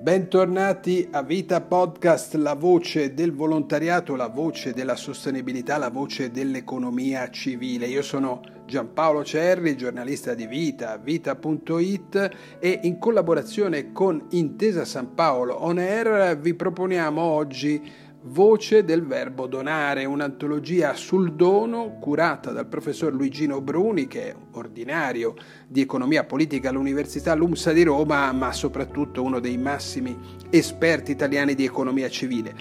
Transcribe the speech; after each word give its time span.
Bentornati 0.00 1.06
a 1.10 1.22
Vita 1.22 1.60
Podcast, 1.60 2.32
la 2.36 2.54
voce 2.54 3.12
del 3.12 3.34
volontariato, 3.34 4.16
la 4.16 4.28
voce 4.28 4.72
della 4.72 4.96
sostenibilità, 4.96 5.76
la 5.76 5.90
voce 5.90 6.30
dell'economia 6.30 7.28
civile. 7.28 7.84
Io 7.84 8.00
sono 8.00 8.40
Giampaolo 8.64 9.22
Cerri, 9.22 9.76
giornalista 9.76 10.32
di 10.32 10.46
Vita, 10.46 10.96
vita.it 10.96 12.30
e 12.58 12.80
in 12.84 12.98
collaborazione 12.98 13.92
con 13.92 14.24
Intesa 14.30 14.86
San 14.86 15.12
Paolo 15.12 15.62
On 15.64 15.76
Air 15.76 16.38
vi 16.38 16.54
proponiamo 16.54 17.20
oggi 17.20 17.82
Voce 18.22 18.84
del 18.84 19.06
verbo 19.06 19.46
donare, 19.46 20.04
un'antologia 20.04 20.92
sul 20.92 21.32
dono 21.32 21.96
curata 21.98 22.50
dal 22.50 22.66
professor 22.66 23.14
Luigino 23.14 23.62
Bruni, 23.62 24.06
che 24.08 24.28
è 24.28 24.34
ordinario 24.52 25.34
di 25.66 25.80
economia 25.80 26.24
politica 26.24 26.68
all'Università 26.68 27.32
LUMSA 27.34 27.72
di 27.72 27.82
Roma, 27.82 28.30
ma 28.32 28.52
soprattutto 28.52 29.22
uno 29.22 29.40
dei 29.40 29.56
massimi 29.56 30.14
esperti 30.50 31.12
italiani 31.12 31.54
di 31.54 31.64
economia 31.64 32.10
civile. 32.10 32.54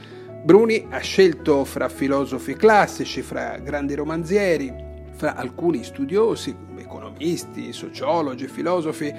Bruni 0.45 0.87
ha 0.91 0.99
scelto 0.99 1.65
fra 1.65 1.89
filosofi 1.89 2.53
classici, 2.53 3.21
fra 3.21 3.57
grandi 3.57 3.95
romanzieri, 3.95 4.73
fra 5.11 5.35
alcuni 5.35 5.83
studiosi, 5.83 6.55
economisti, 6.77 7.73
sociologi, 7.73 8.47
filosofi, 8.47 9.13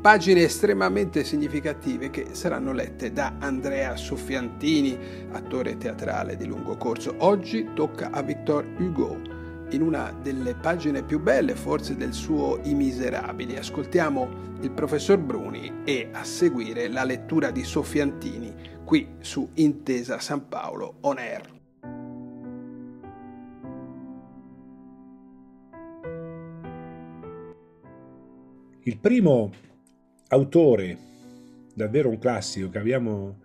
Pagine 0.00 0.42
estremamente 0.42 1.24
significative 1.24 2.08
che 2.08 2.28
saranno 2.30 2.72
lette 2.72 3.12
da 3.12 3.34
Andrea 3.40 3.96
Soffiantini, 3.96 4.96
attore 5.32 5.76
teatrale 5.76 6.36
di 6.36 6.46
lungo 6.46 6.76
corso. 6.76 7.16
Oggi 7.18 7.70
tocca 7.74 8.10
a 8.12 8.22
Victor 8.22 8.64
Hugo 8.78 9.20
in 9.70 9.82
una 9.82 10.16
delle 10.22 10.54
pagine 10.54 11.02
più 11.02 11.20
belle 11.20 11.56
forse 11.56 11.96
del 11.96 12.12
suo 12.12 12.60
I 12.62 12.74
Miserabili. 12.74 13.56
Ascoltiamo 13.56 14.56
il 14.60 14.70
professor 14.70 15.18
Bruni 15.18 15.82
e 15.84 16.08
a 16.12 16.22
seguire 16.22 16.86
la 16.88 17.02
lettura 17.02 17.50
di 17.50 17.64
Soffiantini 17.64 18.54
qui 18.84 19.16
su 19.18 19.50
Intesa 19.54 20.20
San 20.20 20.46
Paolo 20.48 20.98
On 21.00 21.18
Air. 21.18 21.56
Il 28.84 28.96
primo 28.96 29.50
autore, 30.28 30.96
davvero 31.74 32.08
un 32.08 32.18
classico 32.18 32.68
che 32.68 32.78
abbiamo 32.78 33.38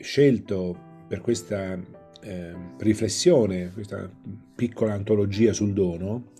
scelto 0.00 0.76
per 1.06 1.20
questa 1.20 1.78
eh, 2.22 2.54
riflessione, 2.78 3.70
questa 3.72 4.08
piccola 4.54 4.92
antologia 4.92 5.52
sul 5.52 5.72
dono, 5.72 6.32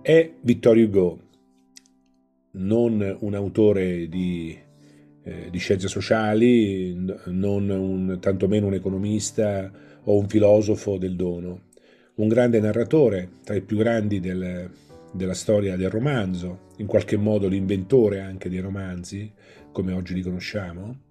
è 0.00 0.30
Victor 0.40 0.76
Hugo, 0.76 1.18
non 2.52 3.16
un 3.20 3.34
autore 3.34 4.08
di, 4.08 4.56
eh, 5.22 5.48
di 5.50 5.58
scienze 5.58 5.88
sociali, 5.88 6.94
non 7.26 7.68
un, 7.68 8.18
tantomeno 8.20 8.66
un 8.66 8.74
economista 8.74 9.70
o 10.04 10.18
un 10.18 10.28
filosofo 10.28 10.98
del 10.98 11.16
dono, 11.16 11.62
un 12.16 12.28
grande 12.28 12.60
narratore, 12.60 13.28
tra 13.44 13.54
i 13.54 13.62
più 13.62 13.76
grandi 13.76 14.20
del, 14.20 14.70
della 15.14 15.34
storia 15.34 15.76
del 15.76 15.90
romanzo, 15.90 16.66
in 16.78 16.86
qualche 16.86 17.16
modo 17.16 17.46
l'inventore 17.46 18.20
anche 18.20 18.48
dei 18.48 18.58
romanzi, 18.58 19.32
come 19.70 19.92
oggi 19.92 20.12
li 20.12 20.22
conosciamo, 20.22 21.02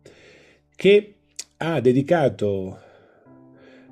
che 0.75 1.15
ha 1.57 1.79
dedicato 1.79 2.77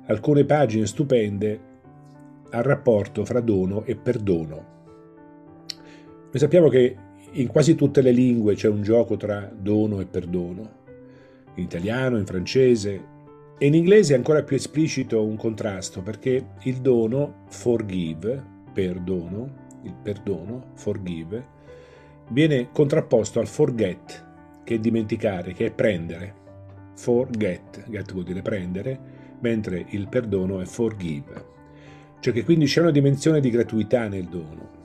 alcune 0.06 0.44
pagine 0.44 0.86
stupende 0.86 1.70
al 2.50 2.62
rapporto 2.62 3.24
fra 3.24 3.40
dono 3.40 3.84
e 3.84 3.96
perdono. 3.96 4.70
Noi 5.66 6.38
sappiamo 6.38 6.68
che 6.68 6.96
in 7.32 7.46
quasi 7.46 7.74
tutte 7.74 8.02
le 8.02 8.10
lingue 8.10 8.54
c'è 8.54 8.68
un 8.68 8.82
gioco 8.82 9.16
tra 9.16 9.50
dono 9.54 10.00
e 10.00 10.06
perdono, 10.06 10.80
in 11.54 11.64
italiano, 11.64 12.18
in 12.18 12.26
francese, 12.26 13.10
e 13.56 13.66
in 13.66 13.74
inglese 13.74 14.12
è 14.12 14.16
ancora 14.16 14.42
più 14.42 14.56
esplicito 14.56 15.24
un 15.24 15.36
contrasto 15.36 16.02
perché 16.02 16.48
il 16.64 16.76
dono, 16.78 17.44
forgive, 17.48 18.42
perdono, 18.72 19.61
il 19.82 19.94
perdono, 20.00 20.70
forgive, 20.74 21.60
viene 22.28 22.68
contrapposto 22.72 23.40
al 23.40 23.46
forget, 23.46 24.30
che 24.64 24.74
è 24.76 24.78
dimenticare, 24.78 25.52
che 25.52 25.66
è 25.66 25.72
prendere. 25.72 26.40
Forget, 26.94 27.84
get 27.88 28.12
vuol 28.12 28.24
dire 28.24 28.42
prendere, 28.42 28.98
mentre 29.40 29.84
il 29.88 30.08
perdono 30.08 30.60
è 30.60 30.64
forgive. 30.64 31.50
Cioè 32.20 32.32
che 32.32 32.44
quindi 32.44 32.66
c'è 32.66 32.80
una 32.80 32.90
dimensione 32.90 33.40
di 33.40 33.50
gratuità 33.50 34.06
nel 34.06 34.26
dono. 34.26 34.80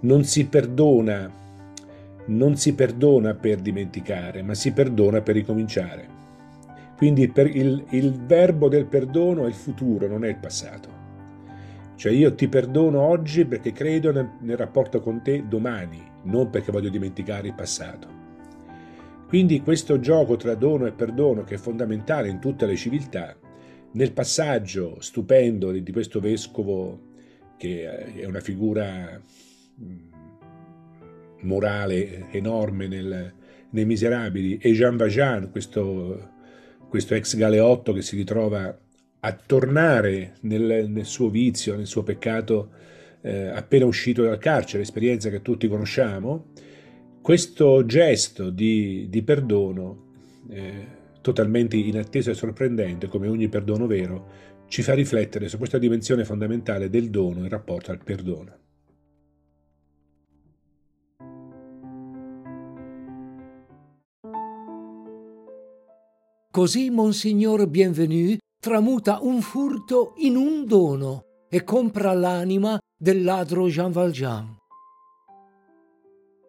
Non 0.00 0.24
si 0.24 0.46
perdona, 0.46 1.30
non 2.26 2.56
si 2.56 2.74
perdona 2.74 3.34
per 3.34 3.60
dimenticare, 3.60 4.42
ma 4.42 4.54
si 4.54 4.72
perdona 4.72 5.22
per 5.22 5.34
ricominciare. 5.34 6.08
Quindi 6.96 7.32
il, 7.34 7.84
il 7.90 8.12
verbo 8.26 8.68
del 8.68 8.86
perdono 8.86 9.44
è 9.44 9.48
il 9.48 9.54
futuro, 9.54 10.06
non 10.06 10.24
è 10.24 10.28
il 10.28 10.36
passato. 10.36 11.03
Cioè 11.96 12.12
io 12.12 12.34
ti 12.34 12.48
perdono 12.48 13.00
oggi 13.00 13.44
perché 13.44 13.72
credo 13.72 14.10
nel, 14.12 14.30
nel 14.40 14.56
rapporto 14.56 15.00
con 15.00 15.22
te 15.22 15.44
domani, 15.46 16.02
non 16.24 16.50
perché 16.50 16.72
voglio 16.72 16.88
dimenticare 16.88 17.48
il 17.48 17.54
passato. 17.54 18.22
Quindi 19.28 19.62
questo 19.62 19.98
gioco 20.00 20.36
tra 20.36 20.54
dono 20.54 20.86
e 20.86 20.92
perdono, 20.92 21.44
che 21.44 21.54
è 21.54 21.58
fondamentale 21.58 22.28
in 22.28 22.40
tutte 22.40 22.66
le 22.66 22.76
civiltà, 22.76 23.36
nel 23.92 24.12
passaggio 24.12 25.00
stupendo 25.00 25.70
di 25.70 25.92
questo 25.92 26.20
vescovo, 26.20 27.12
che 27.56 28.12
è 28.14 28.24
una 28.24 28.40
figura 28.40 29.20
mm, 29.80 30.12
morale 31.42 32.30
enorme 32.30 32.86
nel, 32.86 33.32
nei 33.70 33.84
Miserabili, 33.84 34.58
e 34.58 34.72
Jean 34.72 34.96
Valjean, 34.96 35.50
questo, 35.50 36.30
questo 36.88 37.14
ex 37.14 37.36
galeotto 37.36 37.92
che 37.92 38.02
si 38.02 38.16
ritrova 38.16 38.76
a 39.26 39.32
tornare 39.32 40.34
nel, 40.42 40.90
nel 40.90 41.06
suo 41.06 41.30
vizio, 41.30 41.76
nel 41.76 41.86
suo 41.86 42.02
peccato 42.02 42.68
eh, 43.22 43.46
appena 43.48 43.86
uscito 43.86 44.22
dal 44.22 44.36
carcere, 44.36 44.82
esperienza 44.82 45.30
che 45.30 45.40
tutti 45.40 45.66
conosciamo, 45.66 46.48
questo 47.22 47.86
gesto 47.86 48.50
di, 48.50 49.06
di 49.08 49.22
perdono, 49.22 50.12
eh, 50.50 50.86
totalmente 51.22 51.76
inatteso 51.76 52.30
e 52.30 52.34
sorprendente, 52.34 53.08
come 53.08 53.26
ogni 53.26 53.48
perdono 53.48 53.86
vero, 53.86 54.52
ci 54.68 54.82
fa 54.82 54.92
riflettere 54.92 55.48
su 55.48 55.56
questa 55.56 55.78
dimensione 55.78 56.26
fondamentale 56.26 56.90
del 56.90 57.08
dono 57.08 57.38
in 57.40 57.48
rapporto 57.48 57.92
al 57.92 58.04
perdono. 58.04 58.58
Così 66.50 66.90
Monsignor 66.90 67.66
Bienvenu 67.66 68.36
tramuta 68.64 69.18
un 69.20 69.42
furto 69.42 70.14
in 70.16 70.36
un 70.36 70.64
dono 70.64 71.24
e 71.50 71.64
compra 71.64 72.14
l'anima 72.14 72.78
del 72.96 73.22
ladro 73.22 73.68
Jean 73.68 73.92
Valjean. 73.92 74.56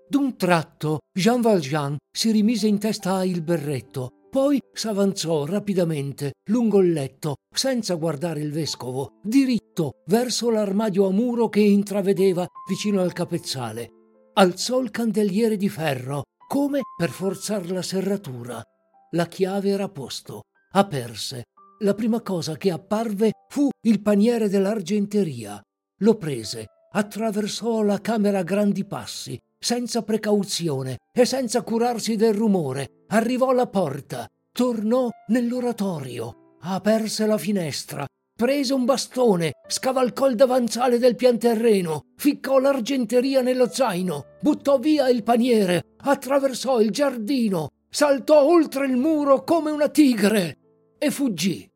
D'un 0.07 0.37
tratto 0.37 0.99
Jean 1.11 1.41
Valjean 1.41 1.97
si 2.09 2.31
rimise 2.31 2.67
in 2.67 2.79
testa 2.79 3.25
il 3.25 3.41
berretto, 3.41 4.29
poi 4.29 4.61
s'avanzò 4.71 5.43
rapidamente 5.43 6.35
lungo 6.51 6.79
il 6.79 6.93
letto, 6.93 7.35
senza 7.53 7.95
guardare 7.95 8.39
il 8.39 8.53
vescovo, 8.53 9.19
diritto 9.21 9.95
verso 10.05 10.49
l'armadio 10.49 11.07
a 11.07 11.11
muro 11.11 11.49
che 11.49 11.59
intravedeva 11.59 12.47
vicino 12.65 13.01
al 13.01 13.11
capezzale. 13.11 13.89
Alzò 14.35 14.79
il 14.79 14.89
candeliere 14.89 15.57
di 15.57 15.67
ferro, 15.67 16.21
come 16.47 16.79
per 16.97 17.09
forzar 17.09 17.69
la 17.69 17.81
serratura. 17.81 18.63
La 19.11 19.25
chiave 19.25 19.67
era 19.67 19.83
a 19.83 19.89
posto. 19.89 20.43
Aperse 20.71 21.43
la 21.79 21.93
prima 21.93 22.21
cosa 22.21 22.55
che 22.55 22.71
apparve 22.71 23.31
fu 23.49 23.69
il 23.81 24.01
paniere 24.01 24.47
dell'argenteria. 24.47 25.61
Lo 25.99 26.15
prese, 26.15 26.65
attraversò 26.91 27.81
la 27.81 27.99
camera 27.99 28.39
a 28.39 28.43
grandi 28.43 28.85
passi, 28.85 29.37
senza 29.59 30.03
precauzione 30.03 30.97
e 31.13 31.25
senza 31.25 31.61
curarsi 31.63 32.15
del 32.15 32.33
rumore, 32.33 33.05
arrivò 33.07 33.49
alla 33.49 33.67
porta, 33.67 34.27
tornò 34.51 35.09
nell'oratorio, 35.27 36.57
aperse 36.61 37.25
la 37.25 37.37
finestra, 37.37 38.05
prese 38.35 38.73
un 38.73 38.85
bastone, 38.85 39.53
scavalcò 39.67 40.27
il 40.27 40.35
davanzale 40.35 40.97
del 40.97 41.15
pianterreno, 41.15 42.03
ficcò 42.15 42.59
l'argenteria 42.59 43.41
nello 43.41 43.69
zaino, 43.69 44.25
buttò 44.41 44.77
via 44.77 45.09
il 45.09 45.23
paniere, 45.23 45.95
attraversò 45.97 46.79
il 46.79 46.91
giardino, 46.91 47.69
saltò 47.89 48.45
oltre 48.45 48.85
il 48.85 48.95
muro 48.95 49.43
come 49.43 49.71
una 49.71 49.89
tigre 49.89 50.59
e 50.97 51.11
fuggì. 51.11 51.69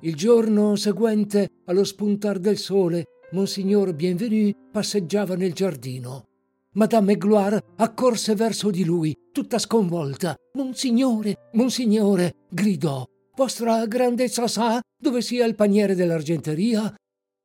Il 0.00 0.14
giorno 0.16 0.76
seguente, 0.76 1.62
allo 1.64 1.84
spuntar 1.84 2.38
del 2.38 2.58
sole, 2.58 3.04
Monsignor 3.32 3.94
Bienvenu 3.94 4.50
passeggiava 4.70 5.34
nel 5.34 5.54
giardino. 5.54 6.28
Madame 6.74 7.16
Gloire 7.16 7.62
accorse 7.76 8.34
verso 8.34 8.70
di 8.70 8.84
lui, 8.84 9.16
tutta 9.32 9.58
sconvolta. 9.58 10.34
Monsignore, 10.54 11.48
monsignore, 11.52 12.34
gridò. 12.50 13.04
Vostra 13.36 13.86
grandezza 13.86 14.46
sa 14.46 14.80
dove 14.96 15.22
sia 15.22 15.46
il 15.46 15.54
paniere 15.54 15.94
dell'argenteria? 15.94 16.94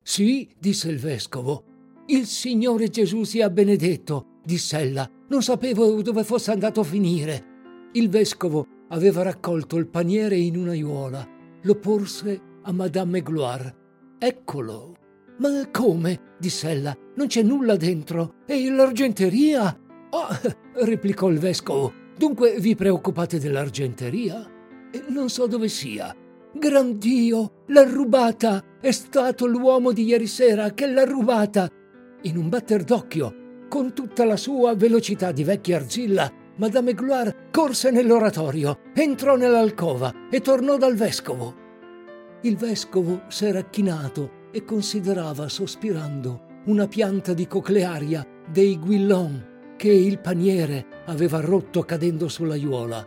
Sì, 0.02 0.48
disse 0.58 0.88
il 0.88 0.98
vescovo. 0.98 1.64
Il 2.06 2.26
Signore 2.26 2.88
Gesù 2.88 3.24
sia 3.24 3.50
benedetto, 3.50 4.40
diss'ella. 4.44 5.08
Non 5.28 5.42
sapevo 5.42 6.02
dove 6.02 6.24
fosse 6.24 6.50
andato 6.50 6.80
a 6.80 6.84
finire. 6.84 7.44
Il 7.92 8.08
vescovo 8.08 8.66
aveva 8.90 9.22
raccolto 9.22 9.76
il 9.76 9.88
paniere 9.88 10.36
in 10.36 10.56
una 10.56 10.72
aiuola, 10.72 11.26
lo 11.62 11.74
porse 11.76 12.40
a 12.62 12.72
Madame 12.72 13.22
Gloire. 13.22 13.76
Eccolo. 14.18 14.96
Ma 15.38 15.68
come? 15.70 16.34
disse 16.38 16.68
ella. 16.68 16.96
Non 17.16 17.26
c'è 17.26 17.42
nulla 17.42 17.76
dentro. 17.76 18.34
E 18.46 18.70
l'argenteria? 18.70 19.64
Ah, 20.10 20.40
replicò 20.84 21.28
il 21.28 21.38
vescovo. 21.38 21.92
Dunque 22.16 22.56
vi 22.58 22.74
preoccupate 22.74 23.38
dell'argenteria? 23.38 24.46
Non 25.08 25.30
so 25.30 25.46
dove 25.46 25.68
sia. 25.68 26.14
Gran 26.52 26.98
Dio, 26.98 27.62
l'ha 27.68 27.84
rubata! 27.84 28.62
È 28.80 28.90
stato 28.90 29.46
l'uomo 29.46 29.92
di 29.92 30.04
ieri 30.04 30.26
sera 30.26 30.72
che 30.72 30.86
l'ha 30.86 31.04
rubata! 31.04 31.68
In 32.22 32.36
un 32.36 32.48
batter 32.48 32.82
d'occhio, 32.82 33.66
con 33.68 33.94
tutta 33.94 34.24
la 34.24 34.36
sua 34.36 34.74
velocità 34.74 35.30
di 35.30 35.44
vecchia 35.44 35.76
argilla, 35.76 36.30
Madame 36.60 36.92
Gloire 36.92 37.48
corse 37.50 37.90
nell'oratorio, 37.90 38.80
entrò 38.92 39.34
nell'alcova 39.34 40.12
e 40.30 40.42
tornò 40.42 40.76
dal 40.76 40.94
vescovo. 40.94 41.54
Il 42.42 42.58
vescovo 42.58 43.22
s'era 43.28 43.62
chinato 43.62 44.48
e 44.52 44.62
considerava, 44.62 45.48
sospirando, 45.48 46.60
una 46.66 46.86
pianta 46.86 47.32
di 47.32 47.46
coclearia 47.46 48.26
dei 48.46 48.78
Guillon 48.78 49.72
che 49.78 49.90
il 49.90 50.18
paniere 50.18 50.84
aveva 51.06 51.40
rotto 51.40 51.82
cadendo 51.82 52.28
sull'aiuola. 52.28 53.06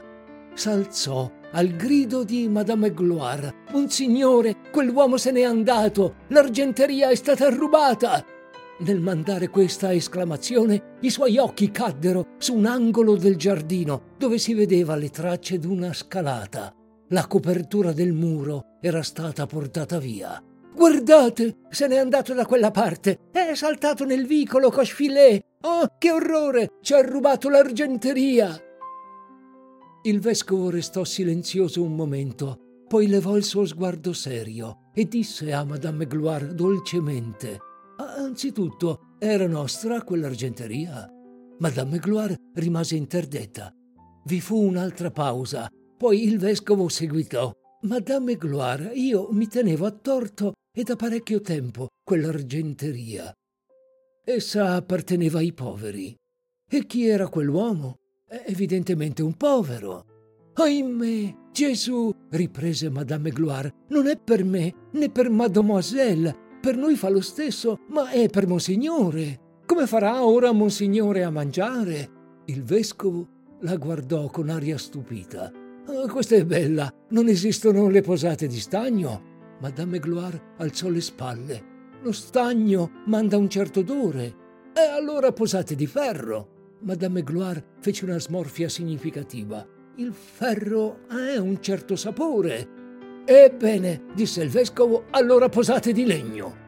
S'alzò 0.55 1.31
al 1.51 1.67
grido 1.75 2.23
di 2.23 2.47
Madame 2.47 2.91
Gloire. 2.91 3.53
Monsignore, 3.71 4.55
quell'uomo 4.71 5.17
se 5.17 5.29
n'è 5.29 5.43
andato! 5.43 6.15
L'argenteria 6.29 7.09
è 7.09 7.15
stata 7.15 7.49
rubata! 7.49 8.25
Nel 8.79 8.99
mandare 8.99 9.49
questa 9.49 9.93
esclamazione, 9.93 10.97
i 11.01 11.09
suoi 11.09 11.37
occhi 11.37 11.69
caddero 11.69 12.35
su 12.37 12.55
un 12.55 12.65
angolo 12.65 13.15
del 13.15 13.35
giardino 13.35 14.15
dove 14.17 14.37
si 14.39 14.53
vedeva 14.53 14.95
le 14.95 15.09
tracce 15.09 15.59
d'una 15.59 15.93
scalata. 15.93 16.73
La 17.09 17.27
copertura 17.27 17.91
del 17.91 18.13
muro 18.13 18.77
era 18.81 19.03
stata 19.03 19.45
portata 19.45 19.99
via. 19.99 20.41
Guardate, 20.75 21.57
se 21.69 21.87
n'è 21.87 21.97
andato 21.97 22.33
da 22.33 22.45
quella 22.47 22.71
parte. 22.71 23.19
È 23.31 23.53
saltato 23.53 24.05
nel 24.05 24.25
vicolo 24.25 24.71
Cochefilet. 24.71 25.43
Oh, 25.61 25.95
che 25.99 26.11
orrore! 26.11 26.71
Ci 26.81 26.93
ha 26.93 27.01
rubato 27.01 27.49
l'argenteria. 27.49 28.59
Il 30.01 30.19
vescovo 30.19 30.71
restò 30.71 31.03
silenzioso 31.03 31.83
un 31.83 31.95
momento, 31.95 32.57
poi 32.87 33.07
levò 33.07 33.37
il 33.37 33.43
suo 33.43 33.65
sguardo 33.65 34.11
serio 34.11 34.89
e 34.93 35.07
disse 35.07 35.53
a 35.53 35.63
Madame 35.63 36.07
Gloire 36.07 36.53
dolcemente: 36.53 37.59
Anzitutto, 38.15 39.15
era 39.19 39.47
nostra 39.47 40.03
quell'argenteria. 40.03 41.09
Madame 41.59 41.97
Gloire 41.97 42.35
rimase 42.53 42.95
interdetta. 42.95 43.73
Vi 44.25 44.39
fu 44.39 44.61
un'altra 44.61 45.11
pausa, 45.11 45.67
poi 45.97 46.23
il 46.23 46.37
vescovo 46.37 46.89
seguitò. 46.89 47.51
Madame 47.81 48.35
Gloire, 48.35 48.93
io 48.93 49.29
mi 49.31 49.47
tenevo 49.47 49.85
a 49.85 49.91
torto 49.91 50.53
e 50.71 50.83
da 50.83 50.95
parecchio 50.95 51.41
tempo 51.41 51.87
quell'argenteria. 52.03 53.31
Essa 54.23 54.75
apparteneva 54.75 55.39
ai 55.39 55.53
poveri. 55.53 56.15
E 56.69 56.85
chi 56.85 57.07
era 57.07 57.27
quell'uomo? 57.27 57.95
Evidentemente 58.45 59.21
un 59.21 59.33
povero. 59.35 60.05
Ahimè, 60.53 61.35
Gesù, 61.51 62.11
riprese 62.29 62.89
Madame 62.89 63.31
Gloire, 63.31 63.73
non 63.89 64.07
è 64.07 64.17
per 64.17 64.43
me 64.43 64.73
né 64.91 65.09
per 65.09 65.29
Mademoiselle. 65.29 66.42
Per 66.63 66.77
noi 66.77 66.95
fa 66.95 67.09
lo 67.09 67.19
stesso, 67.19 67.79
ma 67.89 68.09
è 68.11 68.29
per 68.29 68.47
Monsignore. 68.47 69.59
Come 69.65 69.85
farà 69.85 70.23
ora 70.23 70.53
Monsignore 70.53 71.25
a 71.25 71.29
mangiare? 71.29 72.09
Il 72.45 72.63
vescovo 72.63 73.27
la 73.63 73.75
guardò 73.75 74.29
con 74.29 74.47
aria 74.47 74.77
stupita. 74.77 75.51
Oh, 75.87 76.07
questa 76.07 76.35
è 76.35 76.45
bella. 76.45 76.89
Non 77.09 77.27
esistono 77.27 77.89
le 77.89 77.99
posate 77.99 78.47
di 78.47 78.61
stagno. 78.61 79.55
Madame 79.59 79.99
Gloire 79.99 80.53
alzò 80.59 80.87
le 80.87 81.01
spalle. 81.01 81.63
Lo 82.01 82.13
stagno 82.13 83.01
manda 83.07 83.35
un 83.35 83.49
certo 83.49 83.81
odore. 83.81 84.35
E 84.73 84.87
allora 84.89 85.33
posate 85.33 85.75
di 85.75 85.85
ferro. 85.85 86.77
Madame 86.83 87.23
Gloire 87.23 87.71
fece 87.81 88.05
una 88.05 88.19
smorfia 88.21 88.69
significativa. 88.69 89.67
Il 89.97 90.13
ferro 90.13 91.01
ha 91.09 91.41
un 91.41 91.61
certo 91.61 91.97
sapore. 91.97 92.82
Ebbene, 93.25 94.07
disse 94.13 94.43
il 94.43 94.49
vescovo, 94.49 95.05
allora 95.11 95.47
posate 95.47 95.93
di 95.93 96.05
legno. 96.05 96.61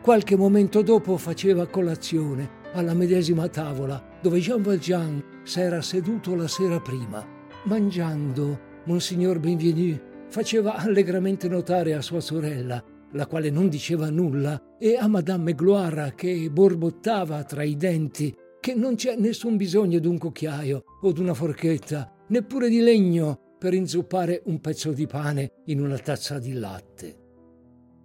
Qualche 0.00 0.36
momento 0.36 0.82
dopo 0.82 1.16
faceva 1.18 1.66
colazione 1.66 2.64
alla 2.72 2.94
medesima 2.94 3.48
tavola 3.48 4.02
dove 4.22 4.38
Jean 4.38 4.62
Valjean 4.62 5.22
s'era 5.42 5.82
seduto 5.82 6.34
la 6.34 6.48
sera 6.48 6.80
prima. 6.80 7.24
Mangiando, 7.64 8.58
Monsignor 8.84 9.38
Bienvenu 9.38 10.00
faceva 10.28 10.76
allegramente 10.76 11.48
notare 11.48 11.94
a 11.94 12.00
sua 12.00 12.20
sorella, 12.20 12.82
la 13.12 13.26
quale 13.26 13.50
non 13.50 13.68
diceva 13.68 14.08
nulla, 14.10 14.76
e 14.78 14.96
a 14.96 15.08
Madame 15.08 15.54
Gloire 15.54 16.14
che 16.16 16.48
borbottava 16.50 17.42
tra 17.44 17.62
i 17.62 17.76
denti 17.76 18.34
che 18.60 18.74
non 18.74 18.94
c'è 18.94 19.16
nessun 19.16 19.56
bisogno 19.56 19.98
d'un 19.98 20.18
cucchiaio 20.18 20.84
o 21.02 21.12
d'una 21.12 21.34
forchetta, 21.34 22.12
neppure 22.28 22.68
di 22.68 22.80
legno 22.80 23.45
per 23.66 23.74
inzuppare 23.74 24.42
un 24.44 24.60
pezzo 24.60 24.92
di 24.92 25.08
pane 25.08 25.54
in 25.64 25.80
una 25.80 25.98
tazza 25.98 26.38
di 26.38 26.52
latte. 26.52 27.16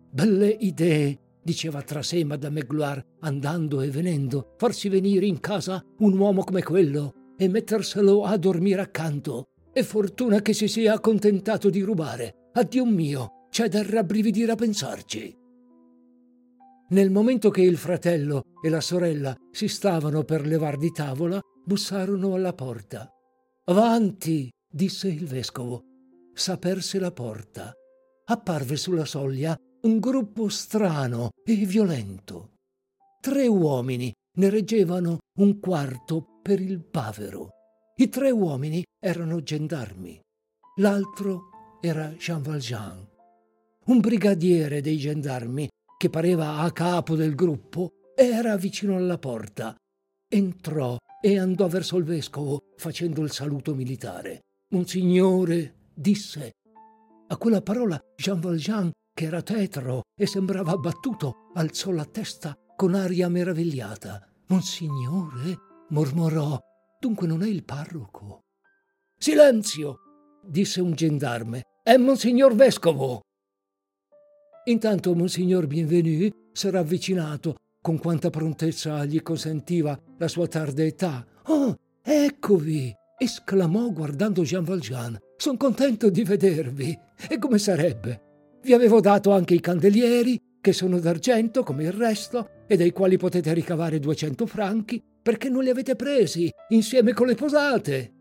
Belle 0.09 0.47
idee, 0.49 1.19
diceva 1.43 1.83
tra 1.83 2.01
sé 2.01 2.23
Madame 2.23 2.61
Gloire, 2.61 3.05
andando 3.19 3.81
e 3.81 3.89
venendo, 3.91 4.55
farsi 4.57 4.89
venire 4.89 5.27
in 5.27 5.39
casa 5.39 5.85
un 5.99 6.17
uomo 6.17 6.43
come 6.43 6.63
quello 6.63 7.35
e 7.37 7.47
metterselo 7.47 8.23
a 8.23 8.37
dormire 8.37 8.81
accanto. 8.81 9.49
E 9.71 9.83
fortuna 9.83 10.41
che 10.41 10.53
si 10.53 10.67
sia 10.67 10.93
accontentato 10.93 11.69
di 11.69 11.81
rubare. 11.81 12.49
Addio 12.53 12.83
mio, 12.83 13.45
c'è 13.51 13.69
da 13.69 13.83
rabbrividire 13.87 14.53
a 14.53 14.55
pensarci. 14.55 15.37
Nel 16.89 17.11
momento 17.11 17.51
che 17.51 17.61
il 17.61 17.77
fratello 17.77 18.45
e 18.63 18.69
la 18.69 18.81
sorella 18.81 19.35
si 19.51 19.67
stavano 19.67 20.23
per 20.23 20.43
levar 20.47 20.77
di 20.77 20.91
tavola, 20.91 21.39
bussarono 21.63 22.33
alla 22.33 22.53
porta. 22.53 23.07
Avanti, 23.65 24.49
disse 24.71 25.07
il 25.07 25.25
vescovo. 25.25 25.83
S'aperse 26.33 26.99
la 26.99 27.11
porta. 27.11 27.73
Apparve 28.25 28.77
sulla 28.77 29.05
soglia 29.05 29.55
un 29.81 29.99
gruppo 29.99 30.47
strano 30.49 31.29
e 31.43 31.55
violento. 31.65 32.53
Tre 33.19 33.47
uomini 33.47 34.13
ne 34.37 34.49
reggevano 34.49 35.17
un 35.39 35.59
quarto 35.59 36.39
per 36.41 36.61
il 36.61 36.79
bavero. 36.79 37.49
I 37.97 38.09
tre 38.09 38.31
uomini 38.31 38.83
erano 38.99 39.41
gendarmi. 39.41 40.19
L'altro 40.77 41.49
era 41.81 42.07
Jean 42.11 42.41
Valjean. 42.41 43.07
Un 43.85 43.99
brigadiere 43.99 44.81
dei 44.81 44.97
gendarmi 44.97 45.67
che 46.01 46.09
pareva 46.09 46.57
a 46.57 46.71
capo 46.71 47.15
del 47.15 47.35
gruppo, 47.35 47.91
era 48.15 48.55
vicino 48.57 48.95
alla 48.95 49.19
porta. 49.19 49.75
Entrò 50.27 50.97
e 51.21 51.37
andò 51.37 51.67
verso 51.67 51.97
il 51.97 52.05
vescovo 52.05 52.71
facendo 52.75 53.21
il 53.21 53.31
saluto 53.31 53.75
militare. 53.75 54.39
Monsignore, 54.71 55.89
disse. 55.93 56.51
A 57.27 57.35
quella 57.35 57.61
parola 57.61 57.99
Jean 58.15 58.39
Valjean, 58.39 58.89
che 59.13 59.25
era 59.25 59.41
tetro 59.41 60.03
e 60.15 60.25
sembrava 60.25 60.71
abbattuto, 60.71 61.49
alzò 61.55 61.91
la 61.91 62.05
testa 62.05 62.57
con 62.77 62.95
aria 62.95 63.27
meravigliata. 63.27 64.25
Monsignore, 64.47 65.57
mormorò, 65.89 66.57
dunque 66.97 67.27
non 67.27 67.43
è 67.43 67.47
il 67.47 67.65
parroco. 67.65 68.39
Silenzio, 69.17 69.97
disse 70.41 70.79
un 70.79 70.93
gendarme. 70.93 71.63
È 71.83 71.97
Monsignor 71.97 72.55
Vescovo. 72.55 73.19
Intanto 74.65 75.13
Monsignor 75.13 75.67
Bienvenu 75.67 76.29
s'era 76.53 76.79
avvicinato 76.79 77.57
con 77.81 77.97
quanta 77.97 78.29
prontezza 78.29 79.03
gli 79.03 79.21
consentiva 79.21 79.99
la 80.17 80.27
sua 80.29 80.47
tarda 80.47 80.83
età. 80.83 81.25
Oh, 81.47 81.75
eccovi! 82.01 82.99
Esclamò 83.21 83.91
guardando 83.91 84.41
Jean 84.41 84.63
Valjean. 84.63 85.15
Sono 85.37 85.57
contento 85.57 86.09
di 86.09 86.23
vedervi. 86.23 86.97
E 87.29 87.37
come 87.37 87.59
sarebbe? 87.59 88.29
Vi 88.63 88.73
avevo 88.73 88.99
dato 88.99 89.31
anche 89.31 89.53
i 89.53 89.59
candelieri, 89.59 90.41
che 90.59 90.73
sono 90.73 90.99
d'argento 90.99 91.61
come 91.61 91.83
il 91.83 91.91
resto, 91.91 92.49
e 92.65 92.75
dai 92.77 92.91
quali 92.91 93.17
potete 93.17 93.53
ricavare 93.53 93.99
200 93.99 94.47
franchi, 94.47 95.03
perché 95.21 95.49
non 95.49 95.63
li 95.63 95.69
avete 95.69 95.95
presi 95.95 96.49
insieme 96.69 97.13
con 97.13 97.27
le 97.27 97.35
posate. 97.35 98.13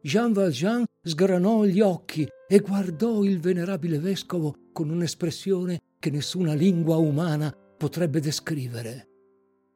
Jean 0.00 0.32
Valjean 0.32 0.84
sgranò 1.02 1.64
gli 1.64 1.80
occhi 1.80 2.26
e 2.48 2.58
guardò 2.60 3.24
il 3.24 3.40
venerabile 3.40 3.98
vescovo 3.98 4.54
con 4.72 4.88
un'espressione 4.88 5.80
che 5.98 6.10
nessuna 6.10 6.54
lingua 6.54 6.96
umana 6.96 7.52
potrebbe 7.76 8.20
descrivere. 8.20 9.08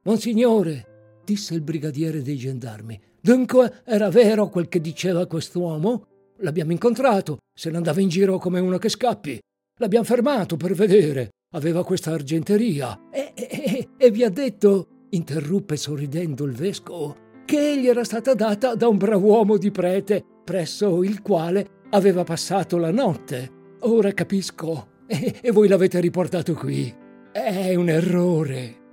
Monsignore, 0.03 1.21
disse 1.25 1.55
il 1.55 1.63
brigadiere 1.63 2.23
dei 2.23 2.37
gendarmi, 2.37 3.01
dunque 3.27 3.83
era 3.85 4.09
vero 4.09 4.49
quel 4.49 4.69
che 4.69 4.81
diceva 4.81 5.27
quest'uomo? 5.27 6.07
L'abbiamo 6.39 6.71
incontrato, 6.71 7.39
se 7.53 7.71
ne 7.71 7.77
andava 7.77 8.01
in 8.01 8.09
giro 8.09 8.39
come 8.39 8.61
uno 8.61 8.79
che 8.79 8.89
scappi. 8.89 9.41
L'abbiamo 9.81 10.05
fermato 10.05 10.57
per 10.57 10.75
vedere. 10.75 11.31
Aveva 11.55 11.85
questa 11.85 12.13
argenteria. 12.13 13.09
E, 13.11 13.33
e, 13.35 13.89
e 13.97 14.11
vi 14.13 14.23
ha 14.23 14.31
detto, 14.31 15.07
interruppe 15.11 15.77
sorridendo 15.77 16.45
il 16.45 16.53
vescovo, 16.53 17.17
che 17.45 17.81
gli 17.81 17.89
era 17.89 18.05
stata 18.05 18.35
data 18.35 18.77
da 18.77 18.87
un 18.87 18.97
brav'uomo 18.97 19.57
di 19.57 19.73
prete, 19.73 20.23
presso 20.45 21.03
il 21.03 21.21
quale 21.21 21.83
aveva 21.91 22.23
passato 22.23 22.77
la 22.77 22.93
notte. 22.93 23.51
Ora 23.81 24.13
capisco. 24.13 24.95
E, 25.09 25.39
e 25.41 25.51
voi 25.51 25.67
l'avete 25.67 25.99
riportato 26.01 26.55
qui. 26.55 26.95
È 27.33 27.75
un 27.75 27.89
errore. 27.89 28.85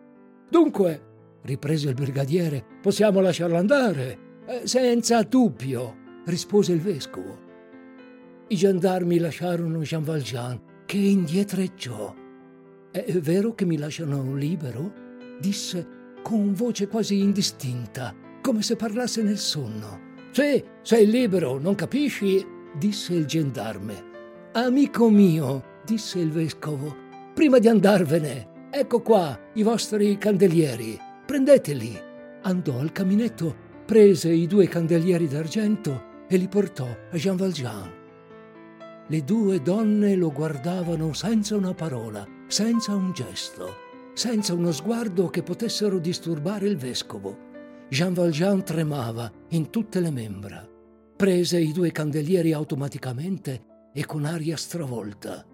Dunque, 0.50 1.13
riprese 1.44 1.90
il 1.90 1.94
brigadiere, 1.94 2.66
possiamo 2.82 3.20
lasciarlo 3.20 3.58
andare. 3.58 4.32
Eh, 4.46 4.68
senza 4.68 5.22
dubbio, 5.24 5.96
rispose 6.26 6.74
il 6.74 6.82
vescovo. 6.82 7.40
I 8.48 8.56
gendarmi 8.56 9.18
lasciarono 9.20 9.80
Jean 9.80 10.04
Valjean, 10.04 10.60
che 10.86 10.98
indietreggiò. 10.98 12.14
È 12.92 13.12
vero 13.20 13.56
che 13.56 13.66
mi 13.66 13.78
lasciano 13.78 14.36
libero? 14.36 15.02
disse 15.40 16.02
con 16.22 16.54
voce 16.54 16.88
quasi 16.88 17.20
indistinta, 17.20 18.14
come 18.42 18.62
se 18.62 18.76
parlasse 18.76 19.22
nel 19.24 19.38
sonno. 19.38 20.12
Sì, 20.32 20.64
sei 20.82 21.10
libero, 21.10 21.60
non 21.60 21.76
capisci? 21.76 22.46
disse 22.78 23.14
il 23.14 23.26
gendarme. 23.26 24.12
Amico 24.54 25.10
mio, 25.10 25.64
disse 25.86 26.20
il 26.20 26.32
vescovo, 26.32 26.96
prima 27.34 27.60
di 27.60 27.68
andarvene, 27.68 28.68
ecco 28.72 29.02
qua 29.02 29.38
i 29.54 29.64
vostri 29.64 30.18
candelieri, 30.18 31.00
prendeteli. 31.26 32.00
Andò 32.42 32.80
al 32.80 32.92
caminetto, 32.92 33.56
prese 33.86 34.32
i 34.32 34.48
due 34.48 34.68
candelieri 34.68 35.28
d'argento 35.28 36.26
e 36.28 36.38
li 36.38 36.48
portò 36.48 36.88
a 36.88 37.16
Jean 37.16 37.36
Valjean. 37.36 37.92
Le 39.08 39.24
due 39.24 39.62
donne 39.62 40.16
lo 40.16 40.32
guardavano 40.32 41.14
senza 41.14 41.56
una 41.56 41.74
parola, 41.74 42.26
senza 42.48 42.94
un 42.94 43.12
gesto 43.12 43.92
senza 44.14 44.54
uno 44.54 44.72
sguardo 44.72 45.30
che 45.30 45.42
potessero 45.42 45.98
disturbare 45.98 46.68
il 46.68 46.78
vescovo. 46.78 47.52
Jean 47.90 48.14
Valjean 48.14 48.64
tremava 48.64 49.32
in 49.50 49.70
tutte 49.70 50.00
le 50.00 50.12
membra. 50.12 50.68
Prese 51.16 51.60
i 51.60 51.72
due 51.72 51.92
candelieri 51.92 52.54
automaticamente 52.54 53.92
e 53.94 54.06
con 54.06 54.26
aria 54.26 54.56
stravolta. 54.56 55.46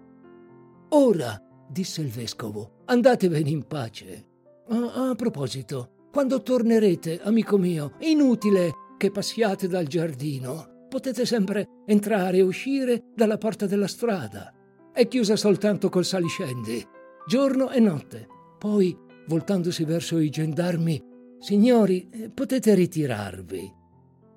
Ora, 0.90 1.40
disse 1.68 2.00
il 2.00 2.08
vescovo, 2.08 2.82
andatevene 2.86 3.48
in 3.48 3.66
pace. 3.66 4.26
Ah, 4.72 5.10
a 5.10 5.14
proposito, 5.16 6.06
quando 6.12 6.42
tornerete, 6.42 7.20
amico 7.22 7.58
mio, 7.58 7.94
inutile 8.00 8.72
che 8.96 9.10
passiate 9.10 9.66
dal 9.66 9.86
giardino. 9.86 10.86
Potete 10.88 11.26
sempre 11.26 11.66
entrare 11.86 12.38
e 12.38 12.42
uscire 12.42 13.04
dalla 13.14 13.36
porta 13.36 13.66
della 13.66 13.88
strada. 13.88 14.54
È 14.92 15.06
chiusa 15.08 15.36
soltanto 15.36 15.88
col 15.88 16.04
saliscendi, 16.04 16.86
giorno 17.26 17.70
e 17.70 17.80
notte. 17.80 18.28
Poi, 18.58 18.96
voltandosi 19.26 19.84
verso 19.84 20.18
i 20.18 20.30
gendarmi, 20.30 21.08
Signori, 21.40 22.06
eh, 22.10 22.28
potete 22.28 22.74
ritirarvi. 22.74 23.72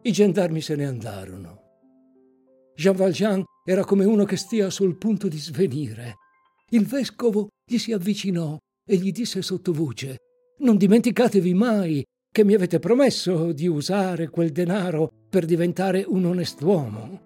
I 0.04 0.12
gendarmi 0.12 0.62
se 0.62 0.76
ne 0.76 0.86
andarono. 0.86 1.62
Jean 2.76 2.96
Valjean 2.96 3.44
era 3.66 3.84
come 3.84 4.06
uno 4.06 4.24
che 4.24 4.38
stia 4.38 4.70
sul 4.70 4.98
punto 4.98 5.28
di 5.28 5.38
svenire. 5.38 6.16
Il 6.70 6.86
vescovo 6.86 7.50
gli 7.70 7.78
si 7.78 7.92
avvicinò 7.92 8.58
e 8.86 8.96
gli 8.98 9.12
disse 9.12 9.42
sottovoce: 9.42 10.18
Non 10.60 10.78
dimenticatevi 10.78 11.54
mai 11.54 12.04
che 12.32 12.44
mi 12.44 12.54
avete 12.54 12.80
promesso 12.80 13.52
di 13.52 13.68
usare 13.68 14.30
quel 14.30 14.52
denaro 14.52 15.10
per 15.30 15.46
diventare 15.46 16.04
un 16.08 16.26
onest'uomo. 16.26 17.22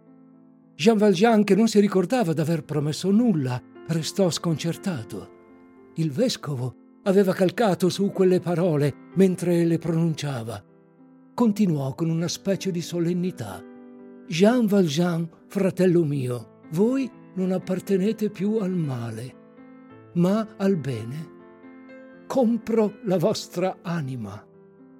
Jean 0.75 0.97
Valjean, 0.97 1.43
che 1.43 1.55
non 1.55 1.67
si 1.67 1.79
ricordava 1.79 2.33
d'aver 2.33 2.63
promesso 2.63 3.09
nulla, 3.09 3.61
restò 3.87 4.29
sconcertato. 4.29 5.35
Il 5.95 6.11
vescovo 6.11 6.99
aveva 7.03 7.33
calcato 7.33 7.89
su 7.89 8.11
quelle 8.11 8.39
parole 8.39 8.93
mentre 9.15 9.63
le 9.63 9.77
pronunciava. 9.77 10.63
Continuò 11.33 11.95
con 11.95 12.09
una 12.09 12.27
specie 12.27 12.69
di 12.69 12.81
solennità. 12.81 13.63
Jean 14.27 14.65
Valjean, 14.65 15.27
fratello 15.47 16.03
mio, 16.03 16.59
voi 16.71 17.09
non 17.35 17.51
appartenete 17.51 18.29
più 18.29 18.57
al 18.57 18.75
male, 18.75 19.35
ma 20.15 20.55
al 20.57 20.75
bene. 20.75 21.35
Compro 22.27 22.99
la 23.05 23.17
vostra 23.17 23.77
anima, 23.81 24.45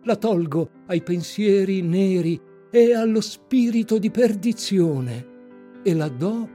la 0.04 0.16
tolgo 0.16 0.70
ai 0.88 1.04
pensieri 1.04 1.82
neri 1.82 2.40
e 2.72 2.94
allo 2.94 3.22
spirito 3.22 3.98
di 3.98 4.10
perdizione 4.10 5.82
e 5.84 5.94
la 5.94 6.08
do 6.08 6.50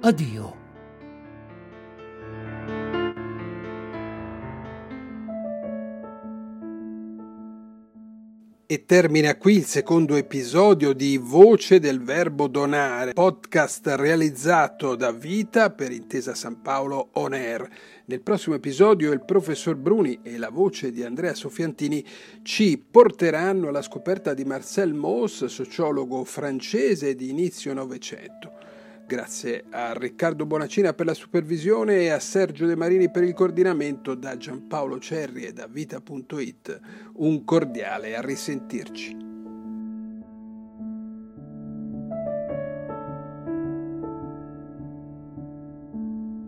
a 0.00 0.10
Dio. 0.12 0.61
E 8.72 8.86
termina 8.86 9.36
qui 9.36 9.56
il 9.56 9.66
secondo 9.66 10.16
episodio 10.16 10.94
di 10.94 11.18
Voce 11.18 11.78
del 11.78 12.00
Verbo 12.00 12.48
Donare, 12.48 13.12
podcast 13.12 13.86
realizzato 13.98 14.94
da 14.94 15.12
Vita 15.12 15.68
per 15.68 15.92
Intesa 15.92 16.34
San 16.34 16.62
Paolo 16.62 17.10
On 17.12 17.34
Air. 17.34 17.68
Nel 18.06 18.22
prossimo 18.22 18.54
episodio 18.54 19.12
il 19.12 19.26
professor 19.26 19.74
Bruni 19.74 20.20
e 20.22 20.38
la 20.38 20.48
voce 20.48 20.90
di 20.90 21.02
Andrea 21.04 21.34
Sofiantini 21.34 22.02
ci 22.44 22.78
porteranno 22.78 23.68
alla 23.68 23.82
scoperta 23.82 24.32
di 24.32 24.46
Marcel 24.46 24.94
Mauss, 24.94 25.44
sociologo 25.44 26.24
francese 26.24 27.14
di 27.14 27.28
inizio 27.28 27.74
Novecento. 27.74 28.61
Grazie 29.12 29.64
a 29.68 29.92
Riccardo 29.92 30.46
Bonacina 30.46 30.94
per 30.94 31.04
la 31.04 31.12
supervisione 31.12 31.96
e 31.96 32.08
a 32.08 32.18
Sergio 32.18 32.64
De 32.64 32.74
Marini 32.74 33.10
per 33.10 33.24
il 33.24 33.34
coordinamento 33.34 34.14
da 34.14 34.38
Giampaolo 34.38 34.98
Cerri 34.98 35.44
e 35.44 35.52
da 35.52 35.66
Vita.it. 35.66 36.80
Un 37.16 37.44
cordiale 37.44 38.16
a 38.16 38.22
risentirci. 38.22 39.31